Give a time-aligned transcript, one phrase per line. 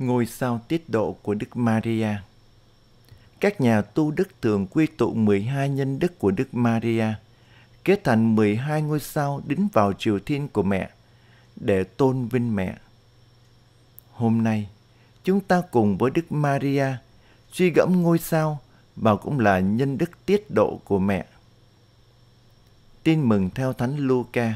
[0.00, 2.08] Ngôi sao tiết độ của Đức Maria
[3.40, 7.06] Các nhà tu đức thường quy tụ 12 nhân đức của Đức Maria,
[7.84, 10.90] kết thành 12 ngôi sao đính vào triều thiên của mẹ,
[11.56, 12.76] để tôn vinh mẹ.
[14.12, 14.68] Hôm nay,
[15.24, 16.86] chúng ta cùng với Đức Maria
[17.52, 18.58] suy gẫm ngôi sao
[18.96, 21.26] và cũng là nhân đức tiết độ của mẹ.
[23.02, 24.54] Tin mừng theo Thánh Luca.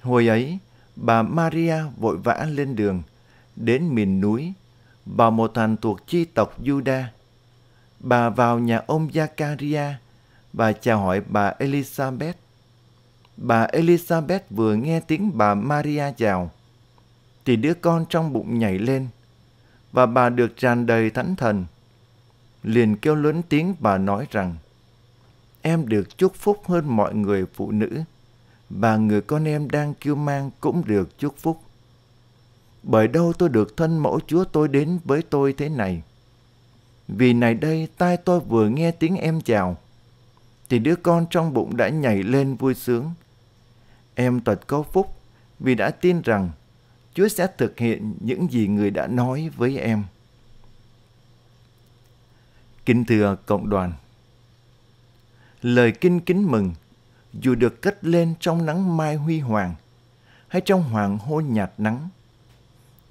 [0.00, 0.58] Hồi ấy,
[0.96, 3.02] bà Maria vội vã lên đường
[3.56, 4.52] đến miền núi
[5.06, 7.04] và một thành thuộc chi tộc Juda.
[8.00, 9.92] Bà vào nhà ông Zakaria
[10.52, 12.32] và chào hỏi bà Elizabeth.
[13.36, 16.50] Bà Elizabeth vừa nghe tiếng bà Maria chào,
[17.44, 19.08] thì đứa con trong bụng nhảy lên,
[19.92, 21.64] và bà được tràn đầy thánh thần.
[22.62, 24.56] Liền kêu lớn tiếng bà nói rằng,
[25.62, 28.00] em được chúc phúc hơn mọi người phụ nữ,
[28.70, 31.60] và người con em đang kêu mang cũng được chúc phúc.
[32.82, 36.02] Bởi đâu tôi được thân mẫu Chúa tôi đến với tôi thế này?
[37.08, 39.76] Vì này đây tai tôi vừa nghe tiếng em chào,
[40.68, 43.10] thì đứa con trong bụng đã nhảy lên vui sướng.
[44.14, 45.16] Em thật có phúc
[45.60, 46.50] vì đã tin rằng
[47.14, 50.04] Chúa sẽ thực hiện những gì người đã nói với em.
[52.86, 53.92] Kính thưa cộng đoàn,
[55.62, 56.72] lời kinh kính mừng
[57.32, 59.74] dù được cất lên trong nắng mai huy hoàng
[60.48, 62.08] hay trong hoàng hôn nhạt nắng,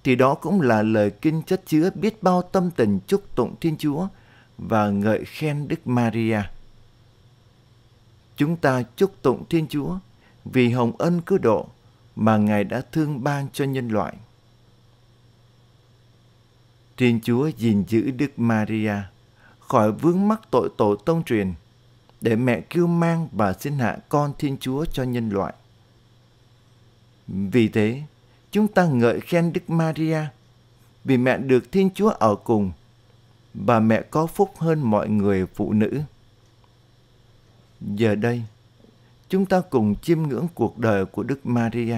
[0.03, 3.77] thì đó cũng là lời kinh chất chứa biết bao tâm tình chúc tụng Thiên
[3.77, 4.07] Chúa
[4.57, 6.41] và ngợi khen Đức Maria.
[8.35, 9.97] Chúng ta chúc tụng Thiên Chúa
[10.45, 11.67] vì hồng ân cứu độ
[12.15, 14.13] mà Ngài đã thương ban cho nhân loại.
[16.97, 18.95] Thiên Chúa gìn giữ Đức Maria
[19.59, 21.53] khỏi vướng mắc tội tổ tông truyền
[22.21, 25.53] để mẹ kêu mang và sinh hạ con Thiên Chúa cho nhân loại.
[27.27, 28.03] Vì thế,
[28.51, 30.19] chúng ta ngợi khen Đức Maria
[31.03, 32.71] vì mẹ được Thiên Chúa ở cùng
[33.53, 36.01] và mẹ có phúc hơn mọi người phụ nữ.
[37.81, 38.43] Giờ đây,
[39.29, 41.97] chúng ta cùng chiêm ngưỡng cuộc đời của Đức Maria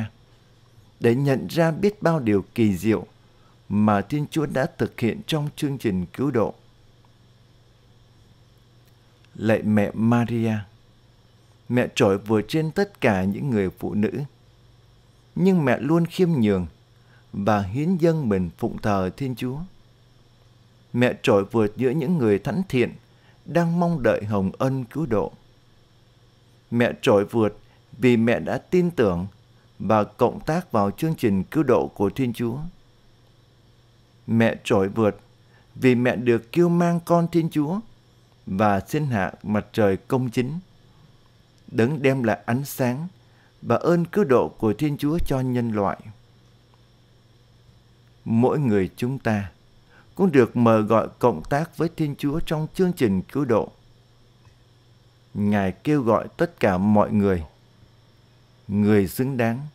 [0.99, 3.05] để nhận ra biết bao điều kỳ diệu
[3.69, 6.53] mà Thiên Chúa đã thực hiện trong chương trình cứu độ.
[9.35, 10.53] Lạy mẹ Maria,
[11.69, 14.11] mẹ trội vừa trên tất cả những người phụ nữ,
[15.35, 16.67] nhưng mẹ luôn khiêm nhường
[17.33, 19.57] và hiến dâng mình phụng thờ Thiên Chúa.
[20.93, 22.93] Mẹ trội vượt giữa những người thánh thiện
[23.45, 25.31] đang mong đợi hồng ân cứu độ
[26.73, 27.57] mẹ trội vượt
[27.97, 29.27] vì mẹ đã tin tưởng
[29.79, 32.57] và cộng tác vào chương trình cứu độ của Thiên Chúa.
[34.27, 35.19] Mẹ trội vượt
[35.75, 37.79] vì mẹ được kêu mang con Thiên Chúa
[38.45, 40.59] và xin hạ mặt trời công chính,
[41.67, 43.07] đấng đem lại ánh sáng
[43.67, 45.97] và ơn cứu độ của Thiên Chúa cho nhân loại.
[48.25, 49.51] Mỗi người chúng ta
[50.15, 53.71] cũng được mời gọi cộng tác với Thiên Chúa trong chương trình cứu độ
[55.33, 57.43] Ngài kêu gọi tất cả mọi người,
[58.67, 59.67] người xứng đáng,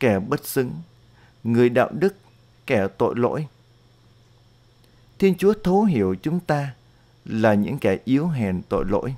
[0.00, 0.72] kẻ bất xứng,
[1.44, 2.14] người đạo đức,
[2.66, 3.46] kẻ tội lỗi.
[5.18, 6.74] Thiên Chúa thấu hiểu chúng ta
[7.24, 9.14] là những kẻ yếu hèn tội lỗi.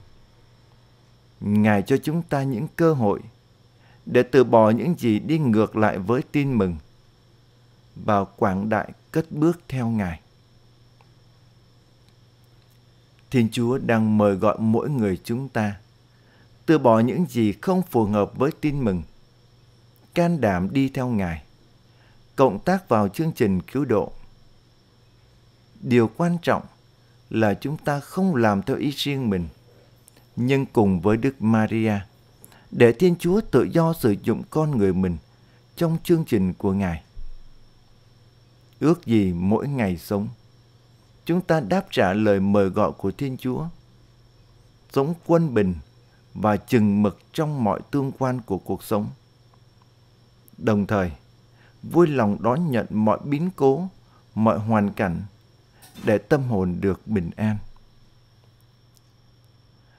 [1.40, 3.20] Ngài cho chúng ta những cơ hội
[4.06, 6.76] để từ bỏ những gì đi ngược lại với tin mừng
[7.94, 10.20] và quảng đại cất bước theo Ngài.
[13.30, 15.76] Thiên Chúa đang mời gọi mỗi người chúng ta
[16.66, 19.02] từ bỏ những gì không phù hợp với tin mừng,
[20.14, 21.42] can đảm đi theo Ngài,
[22.36, 24.12] cộng tác vào chương trình cứu độ.
[25.80, 26.62] Điều quan trọng
[27.30, 29.48] là chúng ta không làm theo ý riêng mình,
[30.36, 31.94] nhưng cùng với Đức Maria,
[32.72, 35.16] để Thiên Chúa tự do sử dụng con người mình
[35.76, 37.02] trong chương trình của Ngài.
[38.80, 40.28] Ước gì mỗi ngày sống,
[41.24, 43.66] chúng ta đáp trả lời mời gọi của Thiên Chúa,
[44.92, 45.74] sống quân bình,
[46.34, 49.10] và chừng mực trong mọi tương quan của cuộc sống.
[50.58, 51.12] Đồng thời,
[51.82, 53.88] vui lòng đón nhận mọi biến cố,
[54.34, 55.22] mọi hoàn cảnh
[56.04, 57.56] để tâm hồn được bình an.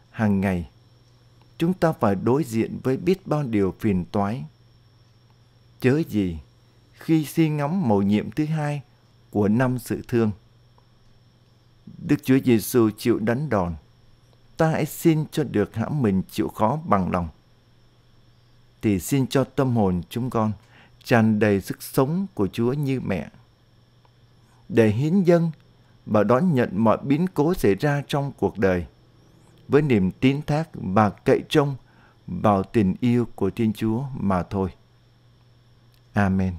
[0.09, 0.69] Hàng ngày,
[1.57, 4.43] chúng ta phải đối diện với biết bao điều phiền toái.
[5.79, 6.39] Chớ gì,
[6.93, 8.81] khi suy ngắm mầu nhiệm thứ hai
[9.29, 10.31] của năm sự thương.
[11.97, 13.75] Đức Chúa Giêsu chịu đánh đòn,
[14.57, 17.27] ta hãy xin cho được hãm mình chịu khó bằng lòng.
[18.81, 20.51] Thì xin cho tâm hồn chúng con
[21.03, 23.29] tràn đầy sức sống của Chúa như mẹ.
[24.69, 25.51] Để hiến dân
[26.05, 28.85] và đón nhận mọi biến cố xảy ra trong cuộc đời
[29.67, 31.75] với niềm tín thác và cậy trông
[32.27, 34.69] vào tình yêu của Thiên Chúa mà thôi.
[36.13, 36.53] Amen.